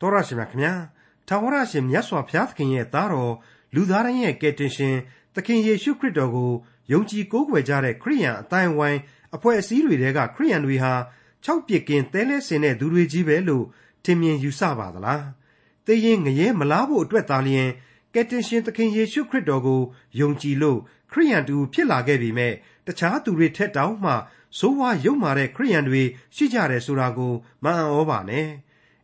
[0.00, 0.72] တော်ရရှိမြခင်ဗျာ
[1.28, 3.34] ထာဝရရှင်မြတ်စွာဘုရားသခင်ရဲ့သားတော်
[3.74, 4.96] လူသားတိုင်းရဲ့ကယ်တင်ရှင်
[5.34, 6.52] သခင်ယေရှုခရစ်တော်ကို
[6.92, 9.00] ယုံကြည်ကိုးကွယ်ကြတဲ့ခရိယန်အတိုင်းဝိုင်း
[9.34, 10.92] အဖွဲ့အစည်းတွေကခရိယန်တွေဟာ
[11.44, 13.64] ၆ပြစ်ကင်းတဲလဲစင်တဲ့သူတွေကြီးပဲလို့
[14.04, 15.24] ထင်မြင်ယူဆပါသလား
[15.86, 17.70] သိရင်ငရဲမလားဖို့အတွက်သာလျှင်
[18.14, 19.80] ကယ်တင်ရှင်သခင်ယေရှုခရစ်တော်ကို
[20.20, 20.78] ယုံကြည်လို့
[21.12, 22.52] ခရိယန်တူဖြစ်လာခဲ့ပြီမဲ့
[22.86, 24.12] တခြားသူတွေထက်တောင်မှ
[24.58, 26.02] ဆိုးဝါးယုံမာတဲ့ခရိယန်တွေ
[26.36, 27.32] ရှိကြတယ်ဆိုတာကို
[27.64, 28.46] မအံ့ဩပါနဲ့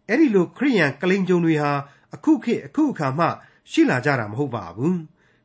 [0.09, 1.73] အဲ့ဒီလိုခရိယန်ကလိန်ကြုံတွေဟာ
[2.15, 3.27] အခုခေတ်အခုအခါမှ
[3.71, 4.99] ရှိလာကြတာမဟုတ်ပါဘူး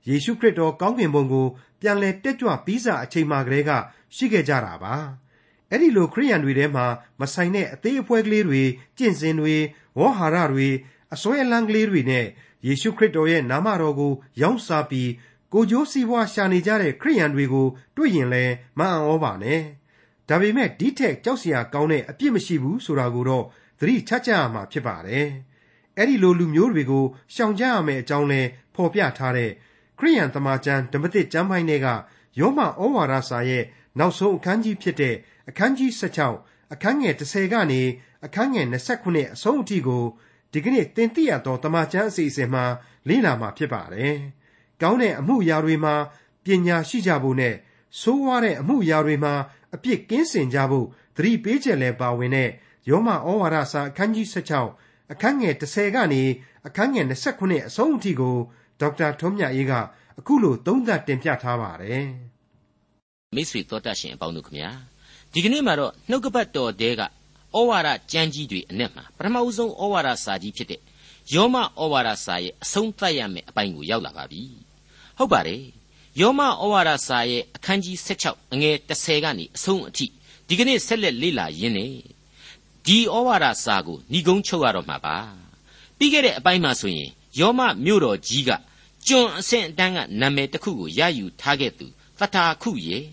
[0.07, 1.47] ယေရှုခရစ်တော်ကောင်းကင်ဘုံကို
[1.81, 3.71] ပြန်လဲတက်ကြွပြီးစာအချိန်မှကလေးက
[4.15, 4.95] ရှိခဲ့ကြတာပါ
[5.69, 6.85] အဲ့ဒီလိုခရိယန်တွေထဲမှာ
[7.19, 8.61] မဆိုင်တဲ့အသေးအဖွဲကလေးတွေ
[8.97, 9.55] ကျင့်စဉ်တွေ
[9.97, 10.67] ဝေါ်ဟာရတွေ
[11.13, 12.25] အစွဲအလန်းကလေးတွေနဲ့
[12.67, 15.11] ယေရှုခရစ်တော်ရဲ့နာမတော်ကိုရောင်းစားပြီး
[15.53, 19.61] ကိုကြိုးစီးပွားရှာနေကြတဲ့ခရိယန်တွေကိုတွေ့ရင်လည်းမအံ့ဩပါနဲ့
[20.29, 23.45] ဒါပေမဲ့ဒီထက်ကြောက်စရာကောင်းတဲ့အပြစ်မရှိဘူးဆိုတာကိုတော့
[23.79, 25.27] သတိချကြရမှာဖြစ်ပါတယ်။
[25.97, 28.41] အဲ့ဒီလိုလူမျိုးတွေကိုရှောင်ကြရမယ့်အကြောင်းလဲ
[28.75, 29.51] ဖော်ပြထားတဲ့
[29.99, 31.87] ခရိယန်သမာကျမ်းဓမ္မသစ်ကျမ်းပိုင်းတွေက
[32.39, 33.63] ယောမဩဝါဒစာရဲ့
[33.99, 35.15] နောက်ဆုံးအခန်းကြီးဖြစ်တဲ့
[35.49, 35.91] အခန်းကြီး
[36.31, 37.81] 16အခန်းငယ်30ကနေ
[38.25, 40.03] အခန်းငယ်29အဆုံးအထိကို
[40.51, 42.65] ဒီကနေ့သင်သိရသောတမန်ကျမ်းအစီအစဉ်မှာ
[43.07, 44.15] လေ့လာမှာဖြစ်ပါတယ်။
[44.81, 45.95] ကောင်းတဲ့အမှုအရာတွေမှာ
[46.43, 47.55] ပညာရှိကြဖို့နဲ့
[47.99, 49.33] ဆိုးဝါးတဲ့အမှုအရာတွေမှာ
[49.75, 52.49] အပြစ်ကင်းစင်ကြဖို့သတိပေးချက်လည်းပါဝင်တဲ့
[52.89, 56.23] ယောမဩဝါဒစာအခန်းကြီး16အခန်းငယ်30ကနေ
[56.67, 58.35] အခန်းငယ်29အဆုံးအထိကို
[58.79, 59.73] ဒေါက်တာထွန်းမြတ်အေးက
[60.19, 62.05] အခုလိုသုံးသပ်တင်ပြထားပါတယ်။
[63.35, 64.69] မိတ်ဆွေတော်တတ်ရှင်အပေါင်းတို့ခမညာ
[65.33, 67.07] ဒီကနေ့မှာတော့နှုတ်ကပတ်တော်တဲကဩ
[67.69, 70.81] ဝါဒကျမ်းကြီးတွေအနက်မှာပထမဦးဆုံးဩဝါဒစာကြီးဖြစ်တဲ့
[71.33, 74.43] ယောမဩဝါဒစာရဲ့အဆုံးသတ်ရမယ့်အပိုင်းကိုရောက်လာပါပြီ။
[75.17, 75.63] ဟုတ်ပါတယ်
[76.21, 80.05] ယောမဩဝါဒစာရဲ့အခန်းကြီး16အငယ်30ကနေအဆုံးအထိ
[80.47, 81.87] ဒီကနေ့ဆက်လက်လေ့လာရင်းနေ
[82.87, 85.17] ဒီဩဝါဒစာကိုဏီကုံးချုပ်ရတော့မှာပါ
[85.97, 88.51] ပြီးခဲ့တဲ့အပိုင်းမှာဆိုရင်ယောမမြို့တော်ကြီးက
[89.07, 91.85] ကျွန်အဆင့်အတန်းကနာမည်တစ်ခုကိုရယူထားခဲ့သူ
[92.19, 93.05] သတ္တာခုရဲ့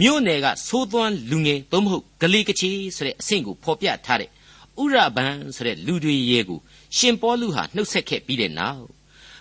[0.00, 4.30] မြို့နယ်ကသိုးသွန်းလူငယ်သို့မဟုတ်ဂလေကချေဆိုတဲ့အဆင့်ကိုဖော်ပြထားတဲ့
[4.82, 6.60] ဥရဘန်ဆိုတဲ့လူတွေရဲ့ကို
[6.96, 8.84] ရှင်ပေါလုဟာနှုတ်ဆက်ခဲ့ပြီးတဲ့နောက်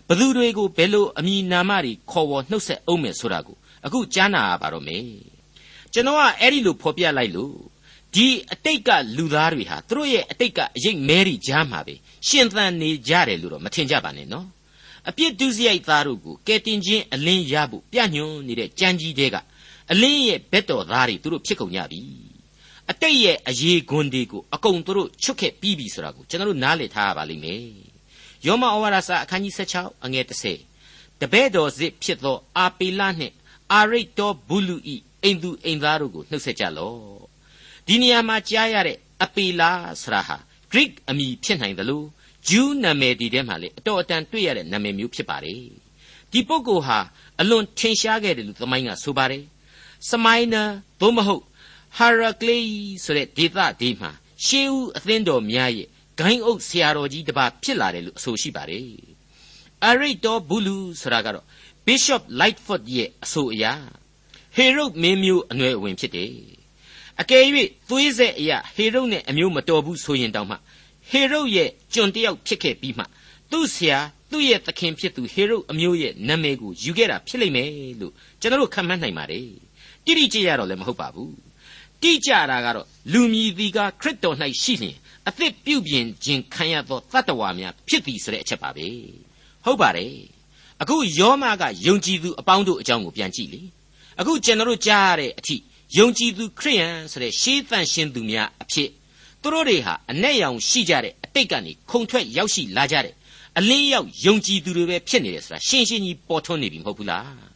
[0.07, 5.05] ဘသူတွေကိုဘယ်လိုအမည်နာမတွေခေါ်ဝေါ်နှုတ်ဆက်အောင်မယ်ဆိုတာကိုအခုကြားနာရပါတော့မယ်
[5.93, 7.55] ကျွန်တော်ကအဲ့ဒီလိုဖော်ပြလိုက်လို့
[8.15, 11.95] ဒီအတိတ်ကလူသားတွေဟာသူတို့ရဲ့အတိတ်ကအရေးမဲရီကြားမှာပဲ
[12.27, 14.47] ရှင်သန်နေကြတယ်လို့တော့မထင်ကြပါနဲ့နော်
[15.09, 19.35] အပြစ်ဒုစရိုက်သားတို့ကိုကဲတင်ချင်းအလင်းရဖို့ပြညွှန်းနေတဲ့ကြမ်းကြီးတဲက
[19.91, 22.01] အလင်းရဲ့ဘက်တော်သားတွေသူတို့ဖြစ်ကုန်ကြပြီ
[22.91, 27.61] အတိတ်ရဲ့အရေးခွန်တွေကိုအကုန်သူတို့ချွတ်ခဲ့ပြီးပြီဆိုတာကိုကျွန်တော်တို့နားလည်ထားရပါလိမ့်မယ်
[28.45, 30.25] ယောမဩဝါဒစာအခန်းကြီး16အငယ်
[30.71, 33.33] 30တပဲ့တော်စစ်ဖြစ်သောအာပေလနှင့်
[33.71, 37.32] အာရိတ်တော်ဘူးလူဤအိမ်သူအိမ်သားတို့ကိုနှုတ်ဆက်ကြလော့
[37.87, 39.71] ဒီနေရာမှာကြားရတဲ့အပေလာ
[40.01, 40.37] ဆရာဟာ
[40.71, 42.05] Greek အမည်ဖြစ်နိုင်တယ်လို့
[42.49, 45.63] ဂျူးနာမည်ဒီထဲမှာလေအတော်အတန်တွေ့ရတဲ့နာမည်မျိုးဖြစ်ပါတယ်
[46.31, 46.99] ဒီပုဂ္ဂိုလ်ဟာ
[47.41, 49.43] အလွန်ထင်ရှားခဲ့တယ်လို့သမိုင်းကဆိုပါတယ်
[50.09, 50.63] စမိုင်းနာ
[51.01, 51.43] သို့မဟုတ်
[51.97, 52.57] ဟာရကလေ
[53.03, 54.11] ဆိုတဲ့ဒေသဒီမှာ
[54.45, 55.87] ရှေးဦးအသင်းတော်များရဲ့
[56.19, 58.87] ဂိုင်းအုပ်ဆရာတော်ကြီးတစ်ပါးဖြစ်လာတယ်လို့အဆိုရှိပါတယ်
[59.85, 61.45] အရိတ်တော်ဘူးလူဆိုတာကတော့
[61.85, 63.65] Bishop Lightfoot ရဲ့အဆိုအရ
[64.55, 66.62] ဟေရုဒ်မင်းမျိုးအနွယ်အဝင်ဖြစ်တယ်
[67.21, 67.43] အကယ်၍
[67.89, 70.55] သွေးဆက်အရာဟေရုဒ်နဲ့အမျိုးမတော်ဘူးဆိုရင်တောင်မှ
[71.09, 73.03] ဟေရုဒ်ရဲ့ကျွန်တယောက်ဖြစ်ခဲ့ပြီးမှ
[73.51, 73.97] သူ့ဆရာ
[74.31, 77.69] သူ့ရဲ့သခင်ဖြစ်သူဟေရုဒ်အမျိုးရဲ့နာမည်ကိုယူခဲ့တာဖြစ်လိမ့်မယ်
[78.01, 79.47] လို့ကျွန်တော်တို့ခံမှန်းနိုင်ပါတယ်
[80.05, 81.35] တိတိကျကျတော့လည်းမဟုတ်ပါဘူး
[82.01, 84.95] တိကျတာကတော့လူမြည်သည်ကခရစ်တော်၌ရှိလျင်
[85.27, 88.87] အသစ်ပြုပြင်ခြင်းခံရသောတတ္တဝါများဖြစ်သည်ဆိုတဲ့အချက်ပါပဲ
[89.65, 90.15] ဟုတ်ပါတယ်
[90.81, 93.61] အခုယောမကယုံကြည်သူအပေါင်းတို့အကြောင်းကိုပြန်ကြည့်လေ
[94.19, 95.55] အခုကျွန်တော်တို့ကြားရတဲ့အထိ
[95.97, 98.89] ယုံကြည်သူခရိယန်ဆိုတဲ့ရှေးသန့်ရှင်းသူများအဖြစ်
[99.41, 103.13] သူတို့တွေဟာအ내ရောင်ရှိကြတဲ့အတိတ်ကနေခုံထွက်ရောက်ရှိလာကြတဲ့
[103.57, 107.53] အလင်းရောက်ယုံကြည်သူတွေပဲဖြစ်နေတယ်ဆိုတာရှင်းရှင်းကြီးပေါ်ထွန်းနေပြီမဟုတ်ဘူးလား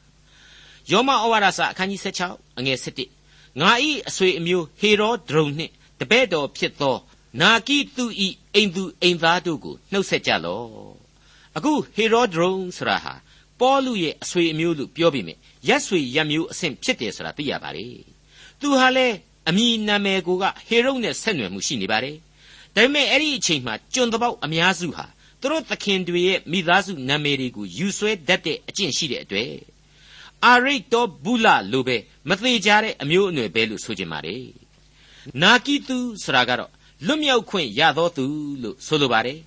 [0.92, 2.78] ယောမဩဝါဒစာအခန်းကြီး16အငယ်
[3.24, 6.96] 17ငါဤအဆွေအမျိုးဟေရောဒရုန်နှင့်တပည့်တော်ဖြစ်သော
[7.42, 10.68] နာကိသူဤအိမ်သူအိမ်သားတို့ကိုနှုတ်ဆက်ကြလော့
[11.58, 13.14] အခုဟေရောဒရုန်ဆိုတာဟာ
[13.60, 15.36] ပေါလုရဲ့အဆွေအမျိုးလို့ပြောပြီးမြဲ
[15.68, 18.17] ရက်ဆွေရက်မျိုးအဆင့်ဖြစ်တယ်ဆိုတာသိရပါတယ်
[18.62, 19.16] သူဟာလည်း
[19.50, 22.16] အမိနာမည်ကိုကဟေရုနဲ့ဆက်နွယ်မှုရှိနေပါတယ်
[22.76, 25.06] ဒါပေမဲ့အဲ့ဒီအချိန်မှာကျွန်တပေါက်အများစုဟာ
[25.42, 29.52] သူတို့သခင်တွေရဲ့မိသားစုနာမည်တွေကိုယူဆွဲတတ်တဲ့အကျင့်ရှိတဲ့အတွက်
[30.46, 31.98] အာရိတ်တော်ဘူးလလိုပဲ
[32.30, 34.36] မသေးကြတဲ့အမျိုးအနွယ်ပဲလို့ဆိုကြပါလေ
[35.42, 36.72] နာကိတုဆိုတာကတော့
[37.06, 38.26] လွတ်မြောက်ခွင့်ရသောသူ
[38.64, 39.38] လို့ဆိုလိုပါတယ်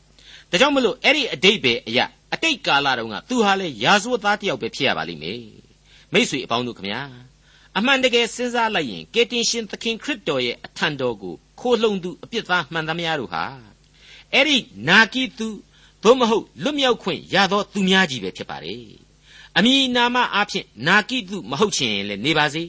[0.50, 2.04] ဒါကြောင့်မလို့အဲ့ဒီအတိတ်ပဲအရာ
[2.34, 5.40] အတိတ်ကာလတုန်းကသူဟာလေရာဇဝတ်သားတယောက်ပဲဖြစ်ရပါလိမ့်မယ်
[6.12, 7.02] မိษွေအပေါင်းတို့ခမညာ
[7.78, 13.44] အမှန်တကယ်စဉ်းစားလိုက်ရင်ကယ်တင်ရှင်သခင်ခရစ်တော်ရဲ့အထံတော်ကိုခိုးလှုံသူအပြစ်သားမှန်သမျှတို့ဟာ
[14.32, 14.56] အဲ့ဒီ
[14.88, 15.48] နာကိသူ
[16.02, 18.76] သို့မဟုတ်လွတ်မြောက်ခွင့်ရသောသူများကြီးပဲဖြစ်ပါလေ
[19.56, 22.64] အမည်နာမအဖြစ်နာကိသူမဟုတ်ချင်ရင်လည်းနေပါစေ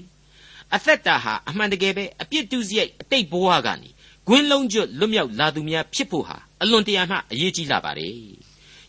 [0.75, 3.89] အသက်တာဟာအမှန်တကယ်ပဲအပြစ်ဒုစရိုက်အတိတ်ဘဝကနေ
[4.27, 8.15] ဂွင်းလုံးကျွတ်လွတ်မြောက်လာသူများဖြစ်ဖို့ဟာအလွန်တရာမှအရေးကြီးလာပါတယ်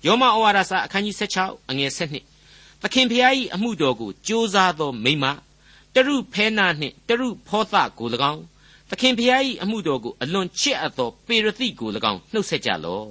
[0.06, 5.24] ယောမဩဝါဒစာအခန်းကြီး16အငယ်7သခင်ဖျား၏အမှုတော်ကိုကြိုးစားသောမိမ
[5.94, 8.42] တရုဖဲနာနှင့်တရုဖောသကို၎င်း
[8.90, 13.08] သခင်ဖျား၏အမှုတော်ကိုအလွန်ချစ်အပ်သောပေရတိကို၎င်းနှုတ်ဆက်ကြလော့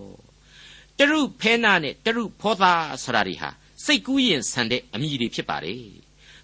[0.97, 2.63] တရုဖဲနာနဲ့တရုဖောသ
[3.03, 3.49] ဆိုတာတွေဟာ
[3.85, 5.83] စိတ်ကူးရင်ဆန်တဲ့အမည်တွေဖြစ်ပါတယ်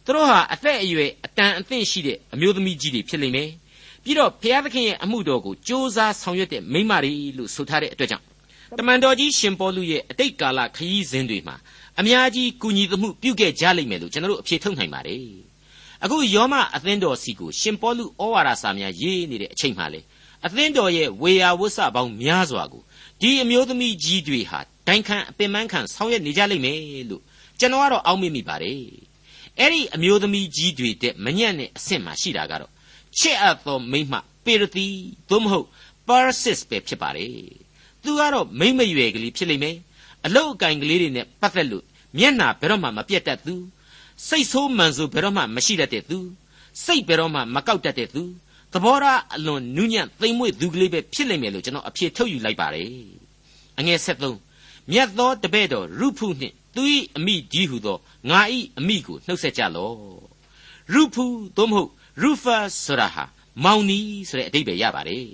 [0.06, 3.50] သူတို့ဟာအသက်အရွယ်အတန်အသင့်ရှိတဲ့အမျိုးသမီးကြီးတွေဖြစ်လိမ့်မယ်
[4.04, 8.25] ပြီးတော့ဘုရားသခင်ရဲ့အမှုတော်ကိုစ조사ဆောင်ရွက်တဲ့မိမတွေလို့ဆိုထားတဲ့အတွက်ကြောင့်
[8.80, 11.56] တမန်တော်ကြီးရှင်ပေါလုရဲ့အတိတ်ကာလခရီးစဉ်တွေမှာ
[12.00, 15.46] အများကြီးကူညီသမှုပြုခဲ့ကြလိမ့်မယ်လို့ကျွန်တော်တို့အဖြေထုတ်နိုင်ပါတယ်
[16.03, 20.01] အခုယောမအသင်းတော်စီကိုရှင်ပေါလုဩဝါဒစာများရေးနေတဲ့အချိန်မှလေ
[20.45, 22.83] အသင်းတော်ရဲ့ဝေယဝဆပေါင်းများစွာကို
[23.21, 26.79] ဒီအမျိုးသမီးကြီးတွေဟာဒိုင်ခံအပင်ပန်းခံဆောင်ရွက်နေကြလိမ့်မယ်
[27.09, 27.23] လို့
[27.59, 28.79] ကျွန်တော်ကတော့အောက်မေ့မိပါတယ်
[29.59, 32.71] အဲ့ဒီအမျိုးသမီးကြီးတွေတဲ့မညံ့တဲ့အဆင့်မှာရှိတာကတော့
[33.19, 34.13] ချစ်အပ်သောမိမ
[34.45, 34.88] ပေရတိ
[35.29, 35.67] သို့မဟုတ်
[36.07, 37.31] parasis ပဲဖြစ်ပါတယ်
[38.03, 39.77] သူကတော့မိမရွယ်ကလေးဖြစ်လိမ့်မယ်
[40.25, 41.85] အလုတ်အကင်ကလေးတွေနဲ့ပတ်သက်လို့
[42.17, 43.55] မျက်နာဘယ်တော့မှမပြတ်တတ်သူ
[44.25, 46.19] စိတ်ဆိုးမှန်ဆိုဘယ်တော့မှမရှိတတ်တဲ့သူ
[46.83, 48.23] စိတ်ဘယ်တော့မှမကောက်တတ်တဲ့သူ
[48.73, 52.89] သဘောထားအလွန်နူးညံ့သိမ်မွေ့သူကလေးပဲဖြစ်လိမ့်မယ်လို့ကျွန်တော်အဖြေထုတ်ယူလိုက်ပါတယ်
[53.79, 56.83] အငယ်73မြတ်သောတပည့်တော်ရုဖုနှင့်သူ၏
[57.17, 57.97] အမိဒီဟုသော
[58.29, 58.39] ငါ၏
[58.79, 59.97] အမိကိုနှုတ်ဆက်ကြလော့
[60.93, 61.25] ရုဖု
[61.57, 61.89] သို့မဟုတ်
[62.21, 63.23] ရူဖာဆိုတာဟာ
[63.63, 63.99] မောင်နီ
[64.29, 65.25] ဆိုတဲ့အဓိပ္ပာယ်ရပါတယ်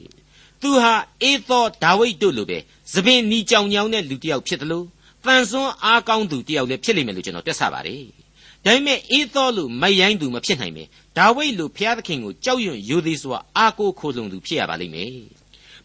[0.62, 2.58] သူဟာအေသောဒါဝိဒ်တို့လိုပဲ
[2.94, 4.86] သပင်နီကြောင်ညောင်းတဲ့လူတစ်ယောက်ဖြစ်တယ်လို့
[5.26, 8.23] တန်ဆွမ်းအားကောင်းသူတစ်ယောက်လည်းဖြစ်လိမ့်မယ်လို့ကျွန်တော်တွက်ဆပါတယ်
[8.66, 10.84] ဒါပေမဲ့အေသောလိုမိုက်ရိုင်းသူမဖြစ်နိုင်ပဲ
[11.18, 15.12] ဒါဝိဒ်လိုဖျားသခင်ကိုကြောက်ရွံ့ရိုသေစွာအားကိုးခိုလုံသူဖြစ်ရပါလိမ့်မယ်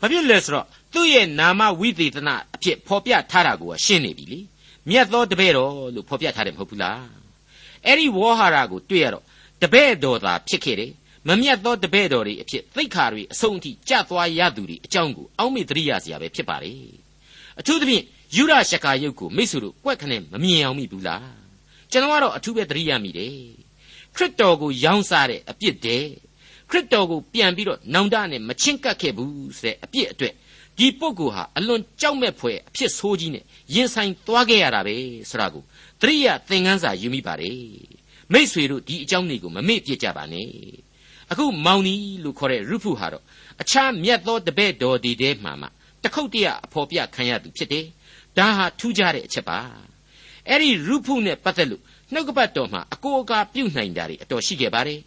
[0.00, 4.40] ဘာဖြစ်လဲဆိုတော့သူ့ရဲ့နာမဝိသေသနအဖြစ်ဖော်ပြထားတာကိုရှင်းနေပြီလေ
[4.88, 7.02] မြတ်သောတပည့်တော်လို့ဖော်ပြထားတယ်မဟုတ်ဘူးလား
[7.86, 9.24] အဲ့ဒီဝေါ်ဟာရကိုတွေ့ရတော့
[9.62, 10.92] တပည့်တော်သာဖြစ်ခဲ့တယ်
[11.28, 16.72] မမြတ်သောတပည့်တော်တွေအဖြစ်သိက္ခာတွေအဆုံးအထိကြသွားရသူတွေအကြောင်းကိုအောက်မေ့သတိရစရာပဲဖြစ်ပါလေ
[17.60, 18.04] အထူးသဖြင့်
[18.36, 21.47] ယူရရှကာယုတ်ကိုမိတ်ဆွေတို့ကွက်ခနဲ့မမြင်အောင်မိဘူးလား
[21.92, 23.36] ကျွန်တော်ကတော့အထူးပဲသတိရမိတယ်
[24.16, 26.04] ခရစ်တော်ကိုရောင်းစားတဲ့အပြစ်တဲ့
[26.70, 30.34] ခရစ်တော်ကိုပြန်ပြီးတော့နောင်တနဲ့မချင်းကပ်ခဲ့ဘူးဆိုတဲ့အပြစ်အတွက်
[30.78, 33.44] ဒီပုဂ္ဂိုလ်ဟာအလွန်ကြောက်မဲ့ဖွယ်အဖြစ်ဆိုးကြီးနဲ့
[33.74, 34.96] ရင်ဆိုင်သွားခဲ့ရတာပဲ
[35.30, 35.62] ဆိုတာကို
[36.00, 37.60] သတိရသင်ခန်းစာယူမိပါတယ်
[38.32, 40.48] မိษွေတို့ဒီအကြောင်းတွေကိုမမေ့ပြစ်ကြပါနဲ့
[41.30, 41.94] အခုမောင်နီ
[42.24, 43.24] လို့ခေါ်တဲ့ရုဖုဟာတော့
[43.62, 45.66] အခြားမြတ်သောတပည့်တော်ဒီတဲမှာမှ
[46.02, 47.86] တခုတ်တရအဖော်ပြခံရသူဖြစ်တယ်
[48.36, 49.58] ဒါဟာထူးခြားတဲ့အချက်ပါ
[50.50, 55.00] အဲ့ဒီရုဖုနဲ့ပတ်သက်လို့နှုတ်ကပတ်တော်မှာအကိုအကာပြုတ်နိုင်တာတွေအတော်ရှိခဲ့ပါတယ်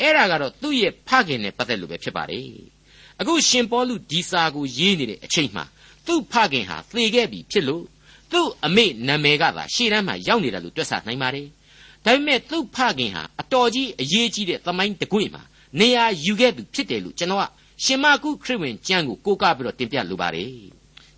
[0.00, 2.46] အဲ့ဒါကတော့သူ့ရဲ့ဖခင်နဲ့ပတ်သက်လို့ပဲဖြစ်ပါတယ်
[3.20, 5.64] အခုရှင်ပေါလုဒီစာကိုရေးနေတဲ့အချိန်မှာ
[6.06, 7.84] သူ့ဖခင်ဟာသေခဲ့ပြီဖြစ်လို့
[8.32, 11.46] သူ့အမေနာမည်ကသာရှေ့တန်းမှာရောက်နေတာလို့တွက်ဆနိုင်ပါတယ်
[12.04, 15.42] ဒါပေမဲ့သူ့ဖခင်ဟာအတော်ကြီးအရေးကြီးတဲ့သမိုင်းတကွေ့မှာ
[15.80, 17.44] နေရာယူခဲ့သူဖြစ်တယ်လို့ကျွန်တော်က
[17.84, 20.52] ရှင်မာကုခရစ်ဝင်ကျမ်းကိုကိုးကားပြီးတော့တင်ပြလိုပါတယ်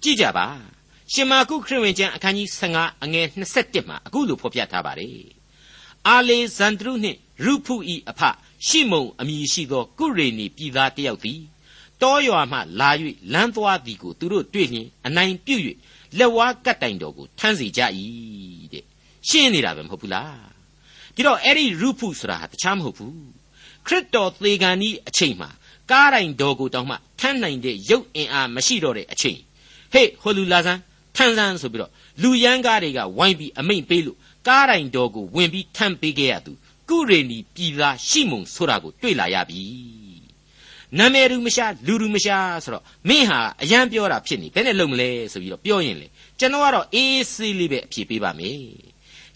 [0.03, 0.47] ကြည့်ကြပါ
[1.15, 3.27] ရှင်မာကုခရစ်ဝင်ကျမ်းအခန်းကြီး15အငယ်
[3.59, 5.27] 27မှာအခုလိုဖော်ပြထားပါတယ်
[6.09, 8.21] အာလေဇန်ဒရုနှင့်ရုဖုဤအဖ
[8.67, 11.41] ရှိမုံအမည်ရှိသောကုရေနီပြည်သားတယောက်သည်
[12.03, 12.91] တောရွာမှလာ၍
[13.33, 15.63] လမ်းသွားသည်ကိုသူတို့တွေ့လျင်အနိုင်ပြုတ်၍
[16.19, 17.81] လက်ဝါးကတ်တိုင်တော်ကိုထမ်းစီကြ၏
[18.73, 18.85] တဲ့
[19.29, 20.41] ရှင်းနေတာပဲမဟုတ်ဘူးလား
[21.15, 23.23] ဒီတော့အဲ့ဒီရုဖုဆိုတာဟာတခြားမဟုတ်ဘူး
[23.87, 25.51] ခရစ်တော်သေခံဤအချိန်မှာ
[25.91, 29.39] ကားတိုင်တော်ကိုတောင်မှထမ်းနိုင်တဲ့ရုပ်အင်အားမရှိတော့တဲ့အချိန်
[29.93, 30.81] ဟေ့ဟိုလူလာဆန်း
[31.17, 31.91] ထမ်းဆန်းဆိုပြီးတော့
[32.23, 36.53] လူရန်ကားတွေကဝိုင်းပြီးအမိန့်ပေးလို့ကားတိုင်တော်ကိုဝင်ပြီးထမ်းပေးခဲ့ရသူ
[36.89, 39.63] ကုရေနီပြည်သားရှိမုံဆိုတာကိုတွေ့လာရပြီ
[40.99, 46.07] နာမည်လူမရှာလူလူမရှာဆိုတော့မင်းဟာအရန်ပြောတာဖြစ်နေဘယ်နဲ့လုံမလဲဆိုပြီးတော့ပြောရင်လေ
[46.39, 48.61] ကျွန်တော်ကတော့အေးဆေးလေးပဲအဖြေပေးပါမယ်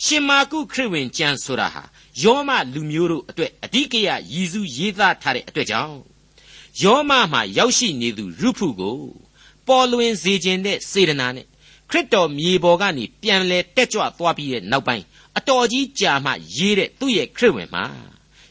[0.05, 1.83] ရှင်မာကုခရစ်ဝင်ကျမ်းဆိုတာဟာ
[2.23, 5.99] ယောမလူမျိုးတို့အတွက်အဓိကရရည်စူးရေးသားထားတဲ့အတွက်ကြောင့်
[6.83, 8.99] ယောမမှာရောက်ရှိနေသူရုဖုကို
[9.67, 11.47] ပေါ်လွင်စေခြင်းတဲ့စေတနာနဲ့
[11.91, 15.05] ခရစ်တော်မြေပေါ်ကနေပြန်လဲတက်ကြွသွားပြီးတဲ့နောက်ပိုင်း
[15.39, 17.85] အတော်ကြီးကြာမှရေးတဲ့သူ့ရဲ့ခရစ်ဝင်မှာ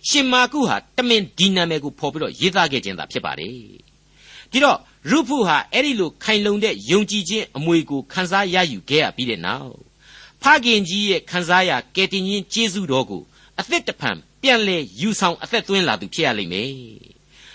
[0.09, 3.53] ရှင်မာကုဟာတမင်ဒီနာမည်ကိုဖော်ပြီးတော့ရေးသားခဲ့ခြင်းသာဖြစ်ပါတယ်
[4.51, 9.75] ဒီတော့ရုဖုဟာအဲ့ဒီလိုခိုင်လုံတဲ့ယုံကြည်ခြင်းအမွေကိုခန်းစားရယူခဲ့ရပြီးတဲ့နောက်
[10.41, 13.21] ဖခင်ကြီးရဲ့ခန်းစားရကယ်တင်ရှင်ကျေးဇူးတော်ကို
[13.59, 16.71] အသက်တဖန်ပြန်လဲယူဆောင်အသက်သွင်းလာသူဖြစ်ရလိမ့်မယ်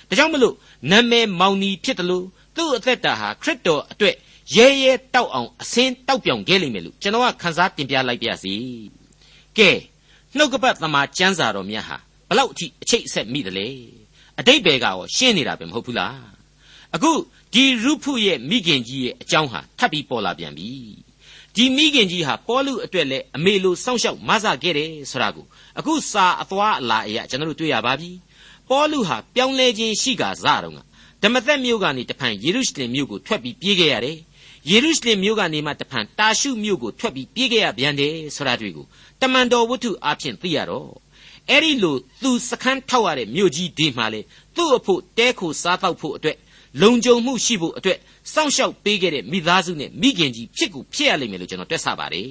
[0.08, 0.54] ဒါကြောင့်မလို့
[0.90, 4.16] နာမည်မောင်နီဖြစ်တယ်လို့သူ့အသက်တာဟာခရစ်တော်အတွက်
[4.56, 8.54] ရဲရဲတောက်အောင်အစင်းတောက်ပြောင်ခဲ့လိမ့်မယ်လို့ကျွန်တော်ကခန်းစားတင်ပြလိုက်ပါစီ
[9.58, 9.70] ကဲ
[10.36, 11.96] နှုတ်ကပတ်သမာကျမ်းစာတော်မြတ်ဟာ
[12.28, 13.68] ဘလောက်အထိအချိတ်အဆက်မိတယ်လေ
[14.40, 16.18] အတိတ်ဘယ်ကရောရှင်းနေတာပဲမဟုတ်ဘူးလား
[16.94, 17.10] အခု
[17.54, 20.68] ဒီရုဖုရဲ့မိခင်ကြီးရဲ့အကြောင်းဟာထပ်ပြီးပေါ်လာပြန်ပြီ
[21.54, 25.46] ဒီမိခင်ကြီးဟာပေါလုအတွက်လည်းအမေလိုစောင့်ရှောက်မဆခဲ့တယ်ဆိုတာကို
[25.78, 28.10] အခုစာအသွားအလာအရာကျွန်တော်တို့တွေ့ရပါပြီ
[28.68, 30.78] ပေါလုဟာပြောင်းလဲခြင်းရှိကစားတော့က
[31.22, 34.18] ဓမ္မသက်မြို့ကနေတဖန်ယေရုရှလင်မြို့ကိုထွက်ပြီးပြေးခဲ့ရတယ်
[34.68, 38.86] ယေရုရှလင်မြို့ကနေမှတဖန်တာရှုမြို့ကိုထွက်ပြီးပြေးခဲ့ရပြန်တယ်ဆိုတာတွေ့ကို
[39.20, 40.88] တမန်တော်ဝတ္ထုအဖြစ်သိရတော့
[41.50, 44.20] အဲ့ဒီလိုသူစခန်းထောက်ရတဲ့မြို့ကြီးဒီမှာလေ
[44.56, 46.36] သူ့အဖို့တဲခိုစားတော့ဖို့အတွက်
[46.82, 47.98] လုံခြုံမှုရှိဖို့အတွက်
[48.32, 52.28] စောင့်ရှောက်ပေးခဲ့တဲ့မိသားစုနဲ့မိခင်ကြီးဖြစ်ကိုဖြစ်ရလိမ့်မယ်လို့ကျွန်တော်တွက်ဆပါတယ်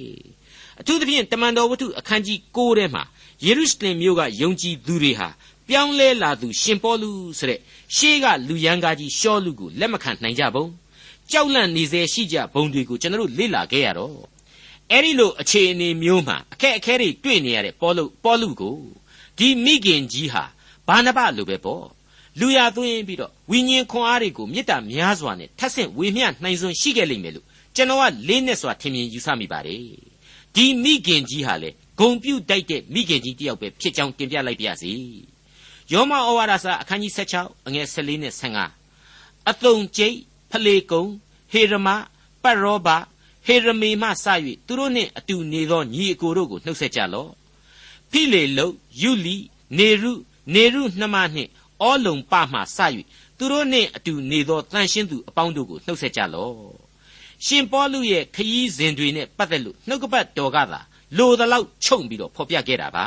[0.80, 3.02] အထူးသဖြင့်တမန်တော်ဝတ္ထုအခန်းကြီး9ထဲမှာ
[3.46, 5.28] ယေရုရှလင်မြို့ကယုံကြည်သူတွေဟာ
[5.68, 7.60] ပြောင်းလဲလာသူရှင်ပေါလုဆိုတဲ့
[7.96, 10.68] ရှေးကလူရန်ကားကြီးရှောလူကိုလက်မခံနိုင်ကြဘူး
[11.32, 14.16] ကြောက်လန့်နေစေရှိကြဘုံတွေကိုကျွန်တော်တို့လေ့လာခဲ့ရတော့
[14.90, 18.76] အဲ့ဒီလိုအခြေအနေမျိုးမှာအခက်အခဲတွေတွေ့နေရတဲ့ပေါလုပေါလုကို
[19.38, 20.44] ဒီမိခင်ကြီးဟာ
[20.88, 21.84] ဘာနဘလိုပဲပေါ့
[22.40, 27.46] လူရသွင်းပြီးတော့ဝိညာဉ်ခွန်အားတွေကိုမေတ္တာများစွာနဲ့ထပ်ဆင့်ဝေမျှနှိုင်စွန်းရှိခဲ့လိမ့်မယ်လို့
[27.76, 29.84] ကျွန်တော်ကလေးနဲ့စွာထင်မြင်ယူဆမိပါတယ်
[30.54, 34.92] ဒီမိခင်ကြီးဟာလေဂုံပြုတ်တိုက်တဲ့မိခင်ကြီးတယောက်ပဲဖြစ်ကြောင်းတင်ပြလိုက်ပါရစေ
[35.92, 38.34] ယောမဩဝါဒစာအခန်းကြီး16အငယ်14နဲ့
[38.90, 40.16] 15အတုံကျိတ်
[40.50, 41.04] ဖလေကုံ
[41.52, 41.88] ဟေရမ
[42.42, 42.88] ပတ်ရောဘ
[43.46, 44.26] ဟေရမေမှစ၍
[44.66, 47.30] သူတို့နှင့်အတူနေသောညီအကိုတို့ကိုနှုတ်ဆက်ကြလော့
[48.10, 48.66] ဖိလေလု
[49.00, 49.36] ယူလီ
[49.78, 50.12] နေရု
[50.54, 51.50] နေရုနှမနှင့်
[51.82, 52.78] အောလုံပမှစ၍
[53.38, 56.54] သူတို့နှင့်အတူနေသောတန်ရှင်းသူအပေါင်းတို့ကိုနှုတ်ဆက်ကြလော့
[57.46, 60.80] ရှင်ပေါလုရဲ့ခရီးစဉ်တွေနဲ့ပတ်သက်လို့နှုတ်ကပတ်တော်ကသာ
[61.18, 63.06] လိုသလောက်ခြုံပြီးတော့ဖော်ပြခဲ့တာပါ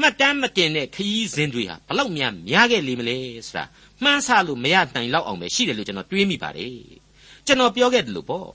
[0.00, 3.16] မှတ်တမ်းမတင်တဲ့ခရီးစဉ်တွေဟာဘလောက်များများခဲ့လိမ့်မလဲ
[3.46, 3.64] ဆိုတာ
[4.04, 6.74] မှန်းဆလို့မရနိုင်လောက်အောင်ပဲရှိတယ်လို့ကျွန်တော်တွေးမိပါတယ်
[7.46, 8.48] ကျွန်တော်ပြောခဲ့တယ်လို့ပေါ့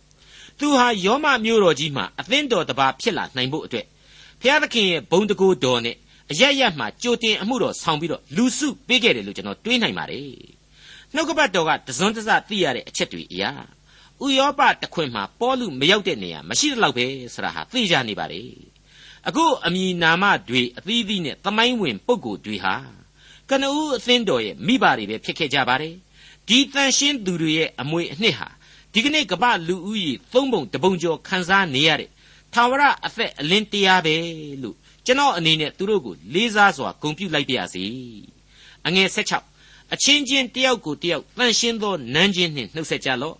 [0.60, 3.86] သူဟာယောမမျိုးတော်ကြီးမှာအသင်းတော်တစ်ပါးဖြစ်လာနိုင်ဖို့အတွက်
[4.42, 5.96] ဘုရားသခင်ရဲ့ဘုံတကူတော်နဲ့
[6.32, 10.32] အရရမှကြိုတင်အမှုတော်ဆောင်ပြီးတော့လူစုပေးခဲ့တယ်လို့ကျွန်တော်တွေးနိုင်ပါတယ်
[11.14, 13.52] နှုတ်ကပတ်တော်ကတစွန်းတစသိရတဲ့အချက်တွေအရာ
[14.26, 18.42] ဥယောပတခွင်မှာပေါလုမရောက်တဲ့နေရာမရှိတော့ပဲဆိုတာဟာသိကြနေပါလေ
[19.28, 22.76] အခုအမည်နာမတွေအသီးသီးနဲ့သမိုင်းဝင်ပုဂ္ဂိုလ်တွေဟာ
[23.50, 25.96] ကနဦးအသင်းတော်ရဲ့မိဘတွေပဲဖြစ်ခဲ့ကြပါတယ်
[26.48, 28.48] ဒီတန်ရှင်းသူတွေရဲ့အမွေအနှစ်ဟာ
[28.94, 32.10] ဒီကနေ့ကမ္ဘာလူဦးရေသုံးပုံတပုံကျော်ခန်းစားနေရတဲ့
[32.54, 34.16] သာဝရအသက်အလင်းတရားပဲ
[34.64, 34.76] လို့
[35.06, 37.84] ကျွန်တော်အနေနဲ့သူတို့ကိုလေးစားစွာဂုဏ်ပြုလိုက်ပါရစေ
[38.88, 43.36] အငယ်16အချင်းချင်းတယောက်ကိုတယောက်တန်ရှင်းသောနန်းချင်းနှင့်နှုတ်ဆက်ကြလော့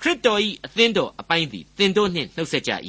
[0.00, 2.72] ခရစ်တော်၏အသင်းတော်အပိုင်းသည်သင်တို့နှင့်နှုတ်ဆက်ကြ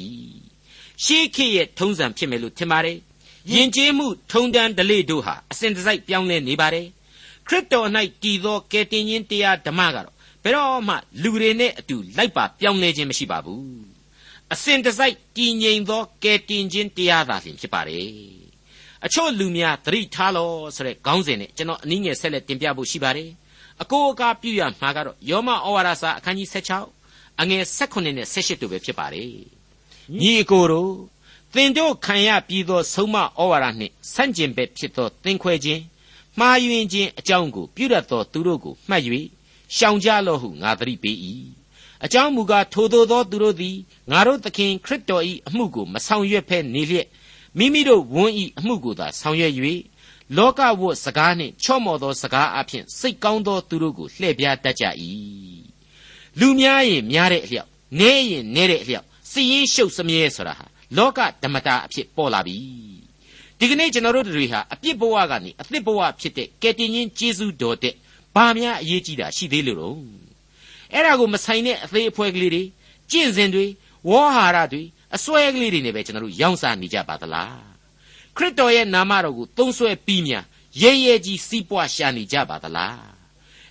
[1.04, 2.98] ရှေးခေတ်ရဲ့ထုံးစံဖြစ်မယ်လို့ထင်ပါတယ်
[3.52, 6.86] ယဉ်ကျေးမှုထုံတန်းဒလေတို့ဟာအစဉ်တစိုက်ပြောင်းလဲနေပါတယ်
[7.48, 7.88] ခရစ်တော်၌
[8.22, 13.64] တည်သောကယ်တင်ရှင်တရားဓမ္မကတော့ဘယ်တော့မှလူတွေနဲ့အတူလိုက်ပါပြောင်းလဲခြင်းမရှိပါဘူး
[14.52, 18.08] အစဉ်တစိုက်တည်ငြိမ်သောကယ်တင်ခြင်းတရားသာလျှင်ဖြစ်ပါတယ်
[19.04, 23.30] အချို့လူများသတိထားလို့ဆိုတဲ့ခေါင်းစဉ်နဲ့ကျွန်တော်အနည်းငယ်ဆက်လက်တင်ပြဖို့ရှိပါတယ်
[23.82, 26.48] အကိုအကားပြုရမှာကတော့ယောမဩဝါဒစာအခန်းကြီး
[26.94, 29.28] 16အငယ်16နဲ့18တို့ပဲဖြစ်ပါတယ်
[30.20, 30.92] ညီအကိုတို့
[31.54, 35.82] သင်တို့ခံရပြီးသောဆုံးမဩဝါဒနှင့်ဆန့်ကျင်ဘက်ဖြစ်သောသင်ခွဲခြင်း
[36.38, 39.02] မှားယွင်းခြင်းအကြောင်းကိုပြုရသောသူတို့ကိုမှတ်၍
[39.76, 41.16] ရှောင်ကြလော့ဟုငါသတိပေး၏
[42.04, 43.76] အကြောင်းမူကားထိုသို့သောသူတို့သည်
[44.10, 47.06] ငါတို့သခင်ခရစ်တော်၏အမှုကိုမဆောင်ရွက်ဖဲနေလျက်
[47.58, 49.52] မိမိတို့ဝန်း၏အမှုကိုသာဆောင်ရွက်၍
[50.36, 54.84] လောကဝတ်စကားနှင့်ချော့မော်သောစကားအဖြစ်စိတ်ကောင်းသောသူတို့ကိုလှည့်ပြားတတ်ကြ၏
[56.40, 57.68] လူများရင်များတဲ့အလျောက်
[58.00, 62.58] နဲရင်နဲတဲ့အလျောက်စီရင်ရှုပ်စမြဲဆိုတာဟာ လောကဓမ္မတာအဖြစ်ပေါ်လာပြီ
[63.58, 67.94] ဒီကနေ့ကျွန်တော်တို့တွေဟာအပြစ်ဘဝကနေအသစ်ဘဝဖြစ်တဲ့ကယ်တင်ရှင်ယေရှုတော်တဲ့
[68.34, 69.98] ဘာများအရေးကြီးတာရှိသေးလို့တော့
[70.92, 72.62] အဲ့ဒါကိုမဆိုင်တဲ့အသေးအဖွဲကလေးတွေ
[73.10, 73.66] ကျင့်စဉ်တွေ
[74.08, 74.82] ဝေါ်ဟာရတွေ
[75.14, 77.56] အစွဲကလေးတွေနဲ့ပဲကျွန်တော်တို့ရောင်းစားနေကြပါသလား
[78.36, 80.44] ခရစ်တော်ရဲ့နာမတော်ကိုသုံးဆွဲပြီးများ
[80.82, 82.98] ရဲရဲကြီးစီးပွားရှာနေကြပါသလား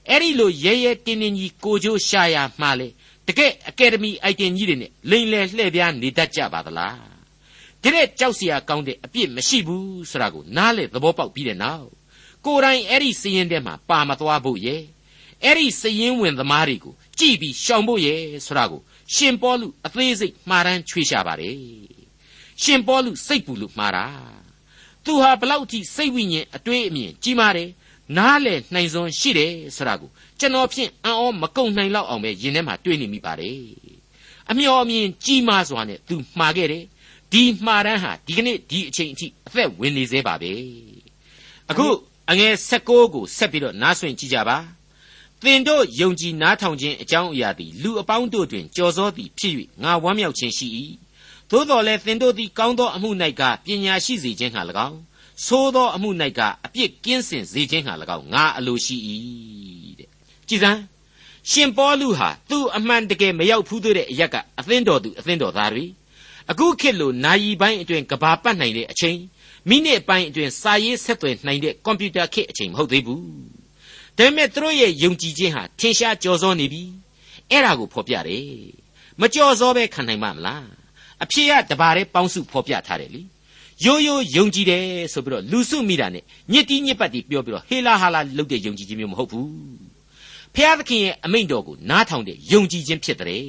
[0.10, 2.88] အဲ့ဒီလိုရဲရဲတင်းတင်းကြီးကိုကြိုးရှာရမှာလေ
[3.28, 7.13] တကယ်အကယ်ဒမီအိုက်တင်ကြီးတွေနဲ့လိန်လယ်လှည့်ပြားနေတတ်ကြပါသလား
[7.84, 11.90] ဒီတဲ့ကြောက်စရာကောင်းတဲ့အပြစ်မရှိဘူးဆိုတာကိုနားလေသဘောပေါက်ပြီးတဲ့နောက်
[12.46, 14.82] ကိုယ်တိုင်အဲ့ဒီစည်ရင်ထဲမှာပါမသွားဖို့ရဲ့
[15.44, 18.82] အဲ့ဒီစည်ရင်ဝင်သမားတွေကိုကြည်ပြီးရှောင်ဖို့ရဲ့ဆိုတာကို
[19.16, 21.58] ရှင်ပေါလုအသေးစိတ်မှားတမ်းချွေးရှာပါတယ်
[22.64, 24.06] ရှင်ပေါလုစိတ်ပူလို့မှားတာ
[25.06, 27.70] သူဟာဘလောက်ထိစိတ်ဝိညာဉ်အတွေးအမြင်ကြီးမားတယ်
[28.18, 30.10] နားလေနှိုင်စွန်းရှိတယ်ဆိုတာကို
[30.40, 33.60] ကျွန်တော်ဖြင့်အံ့ဩမကုန်နိုင်လောက်အောင်ပဲယင်ထဲမှာတွေးနေမိပါတယ်
[34.50, 36.84] အမျော်အမြင်ကြီးမားစွာနဲ့သူမှားခဲ့တယ်
[37.34, 40.52] ဒီမှားတမ်းဟာဒီကနေ့ဒီအချိန်အထိအသက်ဝင်နေသေးပါပဲ
[41.72, 41.88] အခု
[42.32, 44.58] အငယ်16ကိုဆက်ပြီးတော့နားဆွင့်ကြည့်ကြပါ
[45.44, 50.68] သင်တို့ယုံကြည်နားထောင်ခြင်းအကြောင်းအရာသည်လူအပေါင်းတို့တွင်ကြော်စောသည်ဖြစ်၍ငါဝမ်းမြောက်ခြင်းရှိ၏
[51.50, 53.10] သို့တော်လည်းသင်တို့သည်ကောင်းသောအမှု၌
[53.40, 54.98] ကပညာရှိစေခြင်းဟာ၎င်း
[55.48, 58.98] သို့သောအမှု၌ကအပြစ်ကင်းစင်စေခြင်းဟာ၎င်းငါအလိုရှိ၏
[60.00, 60.10] တဲ့
[60.48, 60.80] ကြည်စမ်း
[61.50, 65.86] ရှင်ပေါလုဟာသူ့အမှန်တကယ်မရောက်ဘူးတဲ့အရက်ကအသင်းတော်သူအသင်းတော်သားတွေ
[66.52, 69.18] အခုခေတ်လိုနာယီပိုင်းအတွင်းကဘာပတ်နိုင်တဲ့အချိန်
[69.70, 73.24] မိနစ်ပိုင်းအတွင်းစာရေးဆက်သွယ်နိုင်တဲ့ကွန်ပျူတာခေတ်အချိန်မဟုတ်သေးဘူး
[74.18, 76.84] ဒါပေမဲ့သူတို့ရဲ့ယုံကြည်ခြင်းဟာထင်ရှားကျော်စောနေပြီ
[77.50, 78.48] အဲ့ဒါကိုဖော်ပြတယ်
[79.22, 80.66] မကြော်စောပဲခံနိုင်မှာမလား
[81.24, 83.22] အဖြစ်ရတဘာတဲ့ပေါင်းစုဖော်ပြထားတယ်လी
[83.86, 84.84] ရိုးရိုးယုံကြည်တယ်
[85.14, 89.52] ဆိုပြီးတော့လူစုမိတာနဲ့ညစ်တီးညစ်ပတ်တီပြောပြီးတော့ဟေလာဟာလာလုပ်တဲ့ယုံကြည်ခြင်းမျိုးမဟုတ်ဘူး
[90.56, 93.44] ဖျားသခင်ရဲ့အမိန့်တော်ကိုနားထောင်တဲ့ယုံကြည်ခြင်းဖြစ်တဲ့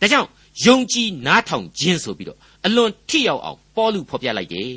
[0.00, 0.28] ဒါကြောင့်
[0.64, 4.72] ယုံကြည်နားထောင်ခြင်းဆိုပြီးတော့အလွန်ထိရောက်အောင်ပေါ်လူဖော်ပြလိုက်တယ်